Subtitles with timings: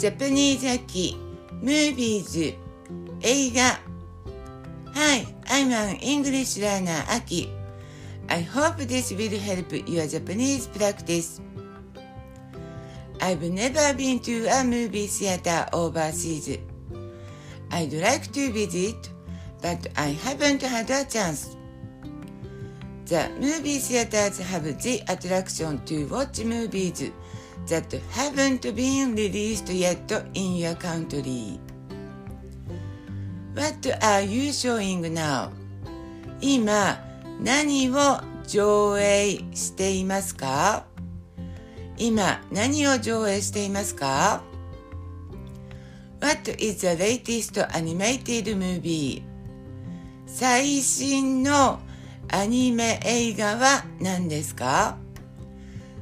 [0.00, 1.14] ジャパニーズ秋、
[1.60, 2.54] ムービーズ、
[3.20, 3.78] 映画。
[4.94, 7.50] Hi, I'm an English learner, Aki.
[8.28, 11.42] I hope this will help your Japanese practice.
[13.20, 16.60] I've never been to a movie theater overseas.
[17.70, 19.10] I'd like to visit,
[19.60, 21.54] but I haven't had a chance.
[23.04, 27.12] The movie theaters have the attraction to watch movies
[27.68, 31.58] that haven't been released yet in your country.
[33.54, 35.50] What are you showing now?
[36.40, 36.98] 今
[37.40, 40.86] 何を上映していますか
[41.98, 44.42] 今何を上映していますか
[46.20, 49.22] ?What is the latest animated movie?
[50.26, 51.80] 最新の
[52.28, 54.96] アニメ映画は何ですか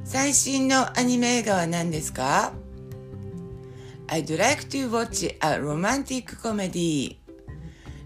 [0.03, 2.53] 最新のアニメ映画は何ですか
[4.07, 7.17] ?I'd like to watch a romantic comedy.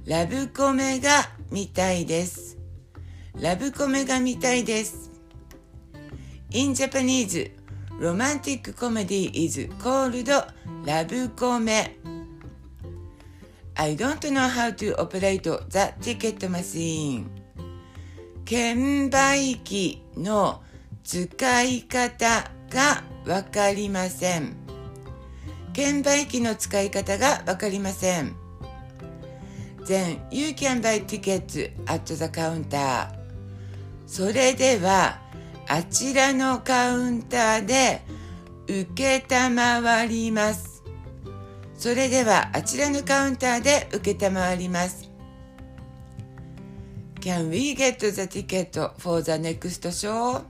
[0.05, 2.57] ラブコメが見たいです。
[3.39, 5.11] ラブコメが見たいです。
[6.51, 7.51] In Japanese,
[7.99, 10.45] romantic comedy is called
[10.85, 11.97] ラブコメ。
[13.75, 17.25] I don't know how to operate the ticket machine.
[18.45, 20.61] 券売機の
[21.03, 24.55] 使い方がわかりません。
[25.73, 28.35] 券売機の使い方がわかりません。
[29.85, 33.09] Then you can buy tickets at the counter.
[34.07, 35.19] それでは
[35.67, 38.01] あちらのカウンターで
[38.67, 40.83] 受けたまわります。
[41.77, 45.09] それではあちらのカウンターで受けたまわります。
[47.19, 50.43] Can we get the ticket for the next show?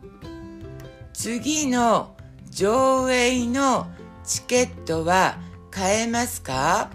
[1.14, 2.16] 次の
[2.50, 3.88] 上映の
[4.26, 5.38] チケットは
[5.72, 6.90] 買えますか？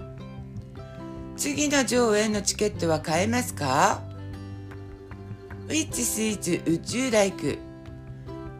[1.36, 4.02] 次の上映のチケットは買えますか
[5.68, 7.58] ?Which seat would you like?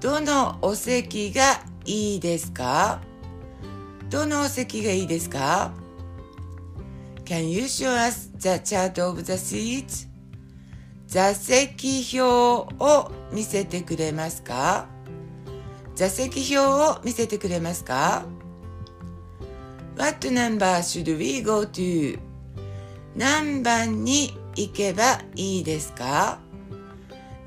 [0.00, 3.00] どのお席がいいですか？
[4.10, 5.72] どのお席がいいですか
[7.24, 10.06] ?Can you show us the chart of the seats?
[11.06, 14.86] 座席表を見せてくれますか？
[15.98, 18.24] 座席表を見せてくれますか
[19.96, 22.20] ?What number should we go to?
[23.16, 26.38] 何番に行けばいいですか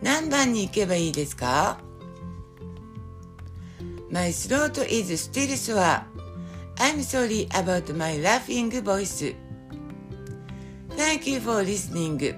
[0.01, 1.79] 何番に行けばいいですか
[4.09, 6.01] ?My throat is still sore.
[6.75, 9.33] I'm sorry about my laughing voice.
[10.97, 12.35] Thank you for listening.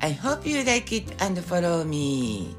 [0.00, 2.56] I hope you like it and follow me.